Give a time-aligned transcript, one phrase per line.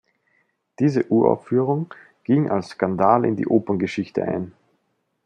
[0.79, 1.93] Diese Uraufführung
[2.23, 4.51] ging als Skandal in die Operngeschichte ein.